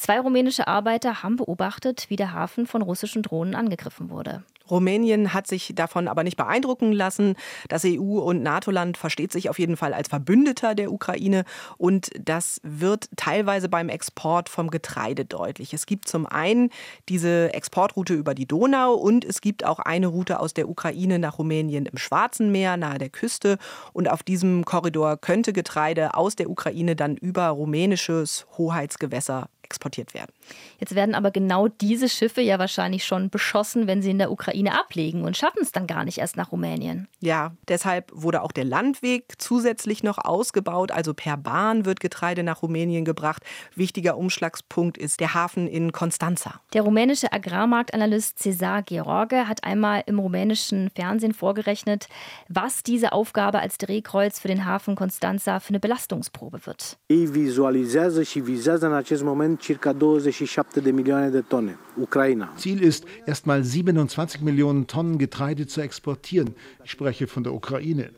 Zwei 0.00 0.18
rumänische 0.18 0.66
Arbeiter 0.66 1.22
haben 1.22 1.36
beobachtet, 1.36 2.06
wie 2.08 2.16
der 2.16 2.32
Hafen 2.32 2.66
von 2.66 2.80
russischen 2.80 3.20
Drohnen 3.22 3.54
angegriffen 3.54 4.08
wurde. 4.08 4.42
Rumänien 4.70 5.34
hat 5.34 5.46
sich 5.46 5.72
davon 5.74 6.08
aber 6.08 6.24
nicht 6.24 6.38
beeindrucken 6.38 6.92
lassen. 6.92 7.34
Das 7.68 7.84
EU- 7.84 8.18
und 8.18 8.42
NATO-Land 8.42 8.96
versteht 8.96 9.30
sich 9.30 9.50
auf 9.50 9.58
jeden 9.58 9.76
Fall 9.76 9.92
als 9.92 10.08
Verbündeter 10.08 10.74
der 10.74 10.90
Ukraine 10.90 11.44
und 11.76 12.08
das 12.18 12.62
wird 12.62 13.10
teilweise 13.16 13.68
beim 13.68 13.90
Export 13.90 14.48
vom 14.48 14.70
Getreide 14.70 15.26
deutlich. 15.26 15.74
Es 15.74 15.84
gibt 15.84 16.08
zum 16.08 16.24
einen 16.24 16.70
diese 17.10 17.52
Exportroute 17.52 18.14
über 18.14 18.34
die 18.34 18.46
Donau 18.46 18.94
und 18.94 19.22
es 19.26 19.42
gibt 19.42 19.66
auch 19.66 19.80
eine 19.80 20.06
Route 20.06 20.40
aus 20.40 20.54
der 20.54 20.70
Ukraine 20.70 21.18
nach 21.18 21.38
Rumänien 21.38 21.84
im 21.84 21.98
Schwarzen 21.98 22.50
Meer 22.50 22.78
nahe 22.78 22.96
der 22.96 23.10
Küste 23.10 23.58
und 23.92 24.08
auf 24.08 24.22
diesem 24.22 24.64
Korridor 24.64 25.18
könnte 25.18 25.52
Getreide 25.52 26.14
aus 26.14 26.36
der 26.36 26.48
Ukraine 26.48 26.96
dann 26.96 27.18
über 27.18 27.48
rumänisches 27.48 28.46
Hoheitsgewässer 28.56 29.50
exportiert 29.70 30.14
werden. 30.14 30.32
Jetzt 30.80 30.94
werden 30.94 31.14
aber 31.14 31.30
genau 31.30 31.68
diese 31.68 32.08
Schiffe 32.08 32.40
ja 32.40 32.58
wahrscheinlich 32.58 33.04
schon 33.04 33.30
beschossen, 33.30 33.86
wenn 33.86 34.02
sie 34.02 34.10
in 34.10 34.18
der 34.18 34.32
Ukraine 34.32 34.78
ablegen 34.78 35.22
und 35.22 35.36
schaffen 35.36 35.60
es 35.62 35.70
dann 35.70 35.86
gar 35.86 36.04
nicht 36.04 36.18
erst 36.18 36.36
nach 36.36 36.50
Rumänien. 36.50 37.06
Ja, 37.20 37.52
deshalb 37.68 38.10
wurde 38.12 38.42
auch 38.42 38.52
der 38.52 38.64
Landweg 38.64 39.24
zusätzlich 39.38 40.02
noch 40.02 40.18
ausgebaut. 40.18 40.90
Also 40.90 41.14
per 41.14 41.36
Bahn 41.36 41.84
wird 41.84 42.00
Getreide 42.00 42.42
nach 42.42 42.62
Rumänien 42.62 43.04
gebracht. 43.04 43.44
Wichtiger 43.76 44.16
Umschlagspunkt 44.16 44.98
ist 44.98 45.20
der 45.20 45.34
Hafen 45.34 45.68
in 45.68 45.92
Constanza. 45.92 46.60
Der 46.72 46.82
rumänische 46.82 47.32
Agrarmarktanalyst 47.32 48.38
Cesar 48.40 48.82
George 48.82 49.46
hat 49.46 49.62
einmal 49.62 50.02
im 50.06 50.18
rumänischen 50.18 50.90
Fernsehen 50.96 51.32
vorgerechnet, 51.32 52.08
was 52.48 52.82
diese 52.82 53.12
Aufgabe 53.12 53.60
als 53.60 53.78
Drehkreuz 53.78 54.40
für 54.40 54.48
den 54.48 54.64
Hafen 54.64 54.96
Constanza 54.96 55.60
für 55.60 55.70
eine 55.70 55.80
Belastungsprobe 55.80 56.66
wird. 56.66 56.98
Ei 57.06 57.26
vizualizează 57.26 58.22
și 58.22 58.40
vizează 58.40 58.86
în 58.86 58.92
acest 58.92 59.22
moment 59.22 59.59
circa 59.62 59.92
27 59.92 60.82
de 60.82 60.92
milioane 60.92 61.30
de 61.30 61.42
tone. 61.42 61.76
Ukraina. 61.96 62.52
Ziel 62.56 62.82
ist, 62.82 63.04
erstmal 63.26 63.62
27 63.64 64.40
Millionen 64.40 64.86
Tonnen 64.86 65.18
Getreide 65.18 65.66
zu 65.66 65.80
exportieren. 65.80 66.54
Ich 66.84 66.90
spreche 66.90 67.26
von 67.26 67.42
der 67.42 67.52
Ukraine. 67.52 68.10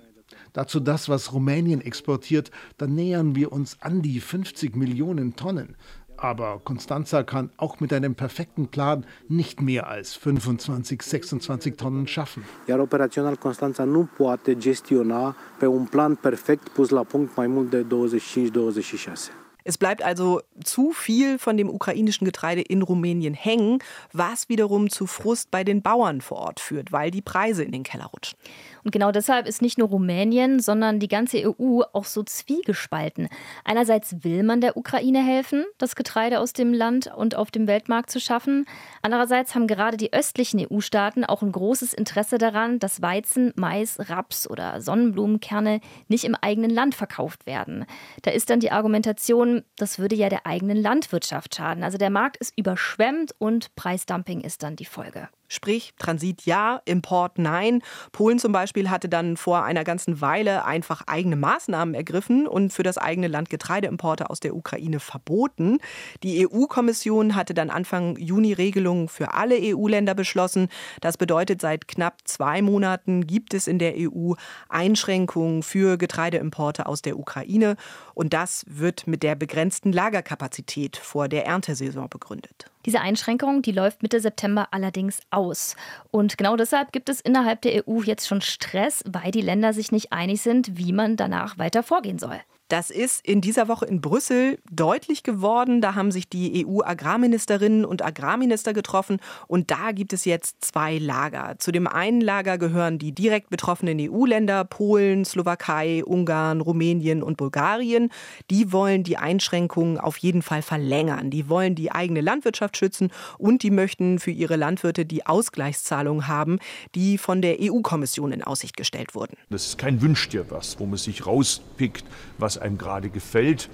Dazu 0.52 0.80
das, 0.80 1.08
was 1.08 1.32
Rumänien 1.32 1.80
exportiert, 1.80 2.50
dann 2.76 2.94
nähern 2.94 3.34
wir 3.34 3.52
uns 3.52 3.76
an 3.80 4.02
die 4.02 4.20
50 4.20 4.76
Millionen 4.76 5.34
Tonnen. 5.36 5.76
Aber 6.16 6.60
Constanza 6.62 7.24
kann 7.24 7.50
auch 7.56 7.80
mit 7.80 7.92
einem 7.92 8.14
perfekten 8.14 8.68
Plan 8.68 9.04
nicht 9.28 9.60
mehr 9.60 9.88
als 9.88 10.14
25, 10.14 11.02
26 11.02 11.76
Tonnen 11.76 12.06
schaffen. 12.06 12.44
Iar 12.66 12.80
operațional 12.80 13.36
Constanța 13.36 13.84
nu 13.84 14.08
poate 14.16 14.54
gestiona 14.54 15.36
pe 15.58 15.66
un 15.66 15.84
plan 15.84 16.14
perfect 16.14 16.68
pus 16.68 16.90
la 16.90 17.02
punct 17.02 17.36
mai 17.36 17.46
mult 17.46 17.70
de 17.70 17.84
25-26. 17.84 19.41
Es 19.64 19.78
bleibt 19.78 20.02
also 20.02 20.40
zu 20.62 20.92
viel 20.92 21.38
von 21.38 21.56
dem 21.56 21.68
ukrainischen 21.68 22.24
Getreide 22.24 22.62
in 22.62 22.82
Rumänien 22.82 23.34
hängen, 23.34 23.78
was 24.12 24.48
wiederum 24.48 24.90
zu 24.90 25.06
Frust 25.06 25.50
bei 25.50 25.64
den 25.64 25.82
Bauern 25.82 26.20
vor 26.20 26.38
Ort 26.38 26.60
führt, 26.60 26.92
weil 26.92 27.10
die 27.10 27.22
Preise 27.22 27.62
in 27.64 27.72
den 27.72 27.82
Keller 27.82 28.06
rutschen. 28.06 28.38
Und 28.84 28.90
genau 28.90 29.12
deshalb 29.12 29.46
ist 29.46 29.62
nicht 29.62 29.78
nur 29.78 29.88
Rumänien, 29.88 30.58
sondern 30.58 30.98
die 30.98 31.08
ganze 31.08 31.38
EU 31.46 31.82
auch 31.92 32.04
so 32.04 32.22
zwiegespalten. 32.22 33.28
Einerseits 33.64 34.24
will 34.24 34.42
man 34.42 34.60
der 34.60 34.76
Ukraine 34.76 35.24
helfen, 35.24 35.64
das 35.78 35.94
Getreide 35.94 36.40
aus 36.40 36.52
dem 36.52 36.72
Land 36.72 37.10
und 37.14 37.36
auf 37.36 37.50
dem 37.50 37.66
Weltmarkt 37.66 38.10
zu 38.10 38.20
schaffen. 38.20 38.66
Andererseits 39.02 39.54
haben 39.54 39.68
gerade 39.68 39.96
die 39.96 40.12
östlichen 40.12 40.66
EU-Staaten 40.66 41.24
auch 41.24 41.42
ein 41.42 41.52
großes 41.52 41.94
Interesse 41.94 42.38
daran, 42.38 42.80
dass 42.80 43.02
Weizen, 43.02 43.52
Mais, 43.56 43.98
Raps 44.10 44.50
oder 44.50 44.80
Sonnenblumenkerne 44.80 45.80
nicht 46.08 46.24
im 46.24 46.34
eigenen 46.34 46.70
Land 46.70 46.94
verkauft 46.94 47.46
werden. 47.46 47.84
Da 48.22 48.32
ist 48.32 48.50
dann 48.50 48.60
die 48.60 48.72
Argumentation, 48.72 49.51
das 49.76 49.98
würde 49.98 50.16
ja 50.16 50.28
der 50.28 50.46
eigenen 50.46 50.76
Landwirtschaft 50.76 51.54
schaden. 51.54 51.84
Also 51.84 51.98
der 51.98 52.10
Markt 52.10 52.36
ist 52.38 52.52
überschwemmt 52.56 53.34
und 53.38 53.74
Preisdumping 53.76 54.40
ist 54.40 54.62
dann 54.62 54.76
die 54.76 54.84
Folge. 54.84 55.28
Sprich, 55.52 55.92
Transit 55.98 56.46
ja, 56.46 56.80
Import 56.86 57.38
nein. 57.38 57.82
Polen 58.10 58.38
zum 58.38 58.52
Beispiel 58.52 58.88
hatte 58.88 59.10
dann 59.10 59.36
vor 59.36 59.64
einer 59.64 59.84
ganzen 59.84 60.22
Weile 60.22 60.64
einfach 60.64 61.02
eigene 61.06 61.36
Maßnahmen 61.36 61.94
ergriffen 61.94 62.46
und 62.46 62.72
für 62.72 62.82
das 62.82 62.96
eigene 62.96 63.28
Land 63.28 63.50
Getreideimporte 63.50 64.30
aus 64.30 64.40
der 64.40 64.56
Ukraine 64.56 64.98
verboten. 64.98 65.76
Die 66.22 66.48
EU-Kommission 66.48 67.34
hatte 67.34 67.52
dann 67.52 67.68
Anfang 67.68 68.16
Juni 68.16 68.54
Regelungen 68.54 69.08
für 69.08 69.34
alle 69.34 69.58
EU-Länder 69.60 70.14
beschlossen. 70.14 70.68
Das 71.02 71.18
bedeutet, 71.18 71.60
seit 71.60 71.86
knapp 71.86 72.20
zwei 72.24 72.62
Monaten 72.62 73.26
gibt 73.26 73.52
es 73.52 73.66
in 73.66 73.78
der 73.78 73.92
EU 73.98 74.32
Einschränkungen 74.70 75.62
für 75.62 75.98
Getreideimporte 75.98 76.86
aus 76.86 77.02
der 77.02 77.18
Ukraine. 77.18 77.76
Und 78.14 78.32
das 78.32 78.64
wird 78.68 79.06
mit 79.06 79.22
der 79.22 79.34
begrenzten 79.34 79.92
Lagerkapazität 79.92 80.96
vor 80.96 81.28
der 81.28 81.44
Erntesaison 81.44 82.08
begründet. 82.08 82.71
Diese 82.84 83.00
Einschränkung, 83.00 83.62
die 83.62 83.72
läuft 83.72 84.02
Mitte 84.02 84.20
September 84.20 84.68
allerdings 84.72 85.20
aus. 85.30 85.76
Und 86.10 86.36
genau 86.36 86.56
deshalb 86.56 86.92
gibt 86.92 87.08
es 87.08 87.20
innerhalb 87.20 87.62
der 87.62 87.88
EU 87.88 88.02
jetzt 88.02 88.26
schon 88.26 88.40
Stress, 88.40 89.04
weil 89.06 89.30
die 89.30 89.40
Länder 89.40 89.72
sich 89.72 89.92
nicht 89.92 90.12
einig 90.12 90.42
sind, 90.42 90.78
wie 90.78 90.92
man 90.92 91.16
danach 91.16 91.58
weiter 91.58 91.82
vorgehen 91.82 92.18
soll. 92.18 92.40
Das 92.72 92.88
ist 92.88 93.26
in 93.26 93.42
dieser 93.42 93.68
Woche 93.68 93.84
in 93.84 94.00
Brüssel 94.00 94.58
deutlich 94.70 95.22
geworden. 95.22 95.82
Da 95.82 95.94
haben 95.94 96.10
sich 96.10 96.26
die 96.26 96.64
EU-Agrarministerinnen 96.66 97.84
und 97.84 98.02
Agrarminister 98.02 98.72
getroffen 98.72 99.20
und 99.46 99.70
da 99.70 99.92
gibt 99.92 100.14
es 100.14 100.24
jetzt 100.24 100.64
zwei 100.64 100.96
Lager. 100.96 101.56
Zu 101.58 101.70
dem 101.70 101.86
einen 101.86 102.22
Lager 102.22 102.56
gehören 102.56 102.98
die 102.98 103.12
direkt 103.12 103.50
betroffenen 103.50 103.98
EU-Länder 104.00 104.64
Polen, 104.64 105.26
Slowakei, 105.26 106.02
Ungarn, 106.02 106.62
Rumänien 106.62 107.22
und 107.22 107.36
Bulgarien. 107.36 108.08
Die 108.50 108.72
wollen 108.72 109.02
die 109.02 109.18
Einschränkungen 109.18 109.98
auf 109.98 110.16
jeden 110.16 110.40
Fall 110.40 110.62
verlängern. 110.62 111.28
Die 111.28 111.50
wollen 111.50 111.74
die 111.74 111.92
eigene 111.92 112.22
Landwirtschaft 112.22 112.78
schützen 112.78 113.10
und 113.36 113.62
die 113.64 113.70
möchten 113.70 114.18
für 114.18 114.30
ihre 114.30 114.56
Landwirte 114.56 115.04
die 115.04 115.26
Ausgleichszahlungen 115.26 116.26
haben, 116.26 116.58
die 116.94 117.18
von 117.18 117.42
der 117.42 117.58
EU-Kommission 117.60 118.32
in 118.32 118.42
Aussicht 118.42 118.78
gestellt 118.78 119.14
wurden. 119.14 119.36
Das 119.50 119.66
ist 119.66 119.76
kein 119.76 120.00
Wünsch 120.00 120.30
dir 120.30 120.50
was, 120.50 120.80
wo 120.80 120.86
man 120.86 120.96
sich 120.96 121.26
rauspickt, 121.26 122.06
was 122.42 122.58
einem 122.58 122.76
gerade 122.76 123.08
gefällt, 123.08 123.70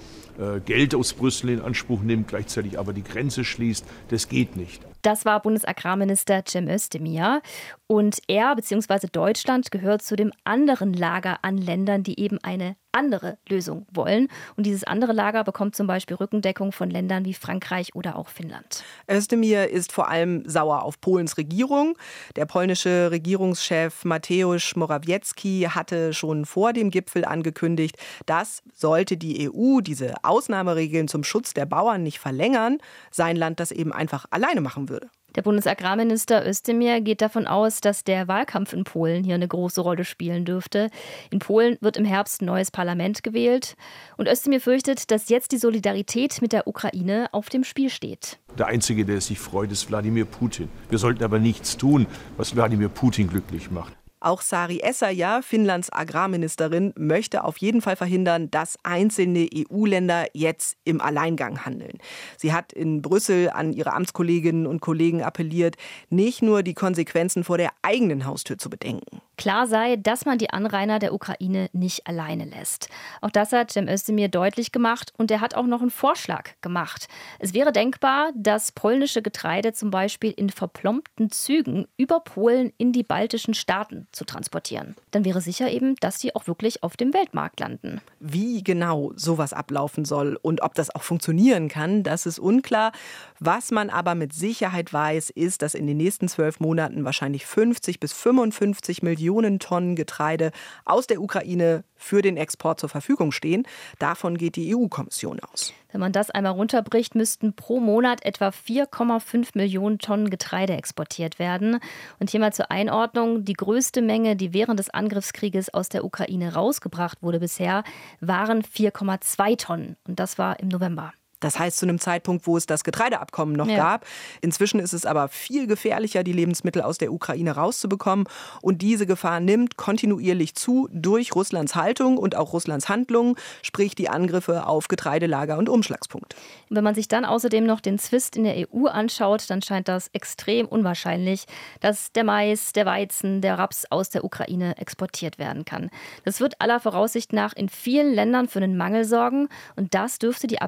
Geld 0.65 0.95
aus 0.95 1.13
Brüssel 1.13 1.49
in 1.49 1.61
Anspruch 1.61 2.01
nimmt, 2.01 2.29
gleichzeitig 2.29 2.79
aber 2.79 2.93
die 2.93 3.03
Grenze 3.03 3.43
schließt. 3.43 3.85
Das 4.09 4.29
geht 4.29 4.55
nicht. 4.55 4.81
Das 5.01 5.25
war 5.25 5.41
Bundesagrarminister 5.41 6.43
Cem 6.47 6.67
Özdemir. 6.67 7.41
Und 7.87 8.19
er 8.27 8.55
bzw. 8.55 9.07
Deutschland 9.11 9.71
gehört 9.71 10.01
zu 10.01 10.15
dem 10.15 10.31
anderen 10.43 10.93
Lager 10.93 11.39
an 11.41 11.57
Ländern, 11.57 12.03
die 12.03 12.19
eben 12.19 12.37
eine 12.43 12.75
andere 12.91 13.37
Lösung 13.47 13.85
wollen. 13.91 14.27
Und 14.55 14.65
dieses 14.65 14.83
andere 14.83 15.13
Lager 15.13 15.43
bekommt 15.43 15.75
zum 15.75 15.87
Beispiel 15.87 16.17
Rückendeckung 16.17 16.71
von 16.71 16.89
Ländern 16.89 17.23
wie 17.25 17.33
Frankreich 17.33 17.95
oder 17.95 18.15
auch 18.15 18.29
Finnland. 18.29 18.83
Özdemir 19.09 19.69
ist 19.69 19.91
vor 19.91 20.09
allem 20.09 20.47
sauer 20.47 20.83
auf 20.83 20.99
Polens 20.99 21.37
Regierung. 21.37 21.97
Der 22.35 22.45
polnische 22.45 23.09
Regierungschef 23.11 24.05
Mateusz 24.05 24.75
Morawiecki 24.75 25.67
hatte 25.69 26.13
schon 26.13 26.45
vor 26.45 26.73
dem 26.73 26.89
Gipfel 26.89 27.25
angekündigt, 27.25 27.95
dass 28.25 28.61
sollte 28.73 29.17
die 29.17 29.49
EU 29.49 29.81
diese 29.81 30.23
Ausnahmeregeln 30.29 31.07
zum 31.07 31.23
Schutz 31.23 31.53
der 31.53 31.65
Bauern 31.65 32.03
nicht 32.03 32.19
verlängern, 32.19 32.77
sein 33.11 33.35
Land 33.35 33.59
das 33.59 33.71
eben 33.71 33.91
einfach 33.91 34.25
alleine 34.29 34.61
machen 34.61 34.89
würde. 34.89 35.09
Der 35.35 35.43
Bundesagrarminister 35.43 36.45
Özdemir 36.47 37.01
geht 37.01 37.21
davon 37.21 37.45
aus, 37.45 37.81
dass 37.81 38.03
der 38.03 38.27
Wahlkampf 38.27 38.73
in 38.73 38.83
Polen 38.83 39.23
hier 39.23 39.35
eine 39.35 39.47
große 39.47 39.79
Rolle 39.79 40.03
spielen 40.03 40.43
dürfte. 40.43 40.89
In 41.29 41.37
Polen 41.39 41.77
wird 41.81 41.97
im 41.97 42.05
Herbst 42.05 42.41
ein 42.41 42.45
neues 42.45 42.71
Parlament 42.71 43.21
gewählt. 43.21 43.75
Und 44.17 44.27
Özdemir 44.27 44.59
fürchtet, 44.59 45.11
dass 45.11 45.29
jetzt 45.29 45.51
die 45.51 45.59
Solidarität 45.59 46.41
mit 46.41 46.51
der 46.51 46.67
Ukraine 46.67 47.27
auf 47.31 47.49
dem 47.49 47.63
Spiel 47.63 47.91
steht. 47.91 48.39
Der 48.57 48.67
Einzige, 48.67 49.05
der 49.05 49.21
sich 49.21 49.37
freut, 49.37 49.71
ist 49.71 49.89
Wladimir 49.89 50.25
Putin. 50.25 50.67
Wir 50.89 50.97
sollten 50.97 51.23
aber 51.23 51.37
nichts 51.37 51.77
tun, 51.77 52.07
was 52.35 52.55
Wladimir 52.55 52.89
Putin 52.89 53.27
glücklich 53.27 53.69
macht. 53.69 53.98
Auch 54.21 54.41
Sari 54.41 54.79
Essayah, 54.81 55.41
Finnlands 55.41 55.91
Agrarministerin, 55.91 56.93
möchte 56.97 57.43
auf 57.43 57.57
jeden 57.57 57.81
Fall 57.81 57.95
verhindern, 57.95 58.51
dass 58.51 58.77
einzelne 58.83 59.47
EU-Länder 59.53 60.27
jetzt 60.33 60.77
im 60.83 60.99
Alleingang 60.99 61.65
handeln. 61.65 61.99
Sie 62.37 62.51
hat 62.51 62.73
in 62.73 63.01
Brüssel 63.01 63.49
an 63.49 63.71
ihre 63.71 63.93
Amtskolleginnen 63.93 64.67
und 64.67 64.81
Kollegen 64.81 65.23
appelliert, 65.23 65.77
nicht 66.09 66.41
nur 66.41 66.63
die 66.63 66.73
Konsequenzen 66.73 67.43
vor 67.43 67.57
der 67.57 67.71
eigenen 67.81 68.25
Haustür 68.25 68.57
zu 68.57 68.69
bedenken. 68.69 69.21
Klar 69.39 69.67
sei, 69.67 69.95
dass 69.95 70.25
man 70.25 70.37
die 70.37 70.49
Anrainer 70.49 70.99
der 70.99 71.13
Ukraine 71.13 71.69
nicht 71.71 72.05
alleine 72.07 72.43
lässt. 72.43 72.89
Auch 73.21 73.29
das 73.29 73.53
hat 73.53 73.71
Cem 73.71 73.87
Özdemir 73.87 74.27
deutlich 74.27 74.73
gemacht 74.73 75.13
und 75.15 75.31
er 75.31 75.39
hat 75.39 75.55
auch 75.55 75.65
noch 75.65 75.79
einen 75.79 75.91
Vorschlag 75.91 76.49
gemacht. 76.59 77.07
Es 77.39 77.53
wäre 77.53 77.71
denkbar, 77.71 78.31
dass 78.35 78.73
polnische 78.73 79.21
Getreide 79.21 79.71
zum 79.71 79.91
Beispiel 79.91 80.31
in 80.31 80.49
verplombten 80.49 81.31
Zügen 81.31 81.87
über 81.95 82.19
Polen 82.19 82.73
in 82.77 82.91
die 82.91 83.03
baltischen 83.03 83.53
Staaten 83.53 84.07
zu 84.11 84.25
transportieren. 84.25 84.97
Dann 85.11 85.23
wäre 85.23 85.39
sicher 85.39 85.71
eben, 85.71 85.95
dass 86.01 86.19
sie 86.19 86.35
auch 86.35 86.47
wirklich 86.47 86.83
auf 86.83 86.97
dem 86.97 87.13
Weltmarkt 87.13 87.61
landen. 87.61 88.01
Wie 88.19 88.61
genau 88.61 89.13
sowas 89.15 89.53
ablaufen 89.53 90.03
soll 90.03 90.37
und 90.41 90.61
ob 90.63 90.75
das 90.75 90.93
auch 90.93 91.03
funktionieren 91.03 91.69
kann, 91.69 92.03
das 92.03 92.25
ist 92.25 92.39
unklar. 92.39 92.91
Was 93.39 93.71
man 93.71 93.89
aber 93.89 94.15
mit 94.15 94.33
Sicherheit 94.33 94.91
weiß, 94.91 95.29
ist, 95.29 95.61
dass 95.61 95.75
in 95.75 95.87
den 95.87 95.95
nächsten 95.95 96.27
zwölf 96.27 96.59
Monaten 96.59 97.05
wahrscheinlich 97.05 97.45
50 97.45 98.01
bis 98.01 98.11
55 98.11 99.01
Millionen 99.01 99.28
Tonnen 99.59 99.95
Getreide 99.95 100.51
aus 100.85 101.07
der 101.07 101.21
Ukraine 101.21 101.83
für 101.95 102.21
den 102.21 102.37
Export 102.37 102.79
zur 102.79 102.89
Verfügung 102.89 103.31
stehen. 103.31 103.67
Davon 103.99 104.37
geht 104.37 104.55
die 104.55 104.75
EU-Kommission 104.75 105.39
aus. 105.39 105.73
Wenn 105.91 106.01
man 106.01 106.11
das 106.11 106.29
einmal 106.29 106.53
runterbricht, 106.53 107.15
müssten 107.15 107.53
pro 107.55 107.79
Monat 107.79 108.23
etwa 108.23 108.49
4,5 108.49 109.49
Millionen 109.55 109.97
Tonnen 109.97 110.29
Getreide 110.29 110.73
exportiert 110.73 111.39
werden. 111.39 111.79
Und 112.19 112.29
hier 112.29 112.39
mal 112.39 112.53
zur 112.53 112.71
Einordnung, 112.71 113.43
die 113.43 113.53
größte 113.53 114.01
Menge, 114.01 114.35
die 114.35 114.53
während 114.53 114.79
des 114.79 114.89
Angriffskrieges 114.89 115.73
aus 115.73 115.89
der 115.89 116.05
Ukraine 116.05 116.53
rausgebracht 116.53 117.21
wurde 117.21 117.39
bisher, 117.39 117.83
waren 118.19 118.61
4,2 118.61 119.57
Tonnen. 119.57 119.95
Und 120.07 120.19
das 120.19 120.37
war 120.37 120.59
im 120.59 120.67
November. 120.67 121.13
Das 121.39 121.57
heißt 121.57 121.77
zu 121.77 121.85
einem 121.85 121.99
Zeitpunkt, 121.99 122.47
wo 122.47 122.57
es 122.57 122.65
das 122.65 122.83
Getreideabkommen 122.83 123.55
noch 123.55 123.67
ja. 123.67 123.77
gab. 123.77 124.05
Inzwischen 124.41 124.79
ist 124.79 124.93
es 124.93 125.05
aber 125.05 125.29
viel 125.29 125.67
gefährlicher, 125.67 126.23
die 126.23 126.33
Lebensmittel 126.33 126.81
aus 126.81 126.97
der 126.97 127.13
Ukraine 127.13 127.51
rauszubekommen. 127.51 128.27
Und 128.61 128.81
diese 128.81 129.05
Gefahr 129.05 129.39
nimmt 129.39 129.77
kontinuierlich 129.77 130.55
zu 130.55 130.89
durch 130.91 131.35
Russlands 131.35 131.75
Haltung 131.75 132.17
und 132.17 132.35
auch 132.35 132.53
Russlands 132.53 132.89
Handlungen, 132.89 133.35
sprich 133.61 133.95
die 133.95 134.09
Angriffe 134.09 134.67
auf 134.67 134.87
Getreidelager 134.87 135.57
und 135.57 135.69
Umschlagspunkte. 135.69 136.35
Wenn 136.69 136.83
man 136.83 136.95
sich 136.95 137.07
dann 137.07 137.25
außerdem 137.25 137.65
noch 137.65 137.79
den 137.79 137.99
Zwist 137.99 138.35
in 138.35 138.43
der 138.43 138.67
EU 138.73 138.87
anschaut, 138.87 139.49
dann 139.49 139.61
scheint 139.61 139.87
das 139.87 140.09
extrem 140.13 140.67
unwahrscheinlich, 140.67 141.45
dass 141.79 142.11
der 142.11 142.23
Mais, 142.23 142.73
der 142.73 142.85
Weizen, 142.85 143.41
der 143.41 143.57
Raps 143.57 143.85
aus 143.89 144.09
der 144.09 144.23
Ukraine 144.23 144.77
exportiert 144.77 145.39
werden 145.39 145.65
kann. 145.65 145.89
Das 146.25 146.39
wird 146.39 146.59
aller 146.59 146.79
Voraussicht 146.79 147.33
nach 147.33 147.53
in 147.53 147.69
vielen 147.69 148.13
Ländern 148.13 148.47
für 148.47 148.59
einen 148.59 148.77
Mangel 148.77 149.05
sorgen 149.05 149.49
und 149.75 149.93
das 149.93 150.19
dürfte 150.19 150.47
die 150.47 150.61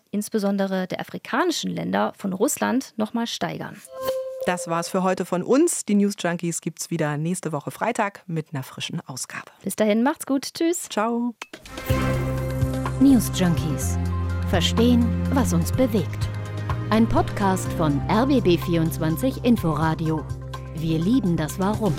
Abhängigkeit 0.00 0.10
insbesondere 0.10 0.86
der 0.86 1.00
afrikanischen 1.00 1.70
Länder 1.70 2.12
von 2.16 2.32
Russland 2.32 2.94
nochmal 2.96 3.26
steigern. 3.26 3.80
Das 4.46 4.68
war's 4.68 4.88
für 4.88 5.02
heute 5.02 5.24
von 5.24 5.42
uns. 5.42 5.84
Die 5.84 5.94
News 5.94 6.14
Junkies 6.18 6.60
gibt's 6.60 6.90
wieder 6.90 7.16
nächste 7.16 7.52
Woche 7.52 7.70
Freitag 7.70 8.22
mit 8.26 8.48
einer 8.52 8.62
frischen 8.62 9.00
Ausgabe. 9.06 9.50
Bis 9.62 9.76
dahin, 9.76 10.02
macht's 10.02 10.26
gut. 10.26 10.54
Tschüss. 10.54 10.88
Ciao. 10.88 11.34
News 13.00 13.30
Junkies. 13.34 13.98
Verstehen, 14.48 15.06
was 15.34 15.52
uns 15.52 15.70
bewegt. 15.70 16.28
Ein 16.88 17.08
Podcast 17.08 17.70
von 17.74 18.00
RBB24 18.08 19.44
Inforadio. 19.44 20.24
Wir 20.74 20.98
lieben 20.98 21.36
das 21.36 21.58
Warum. 21.58 21.94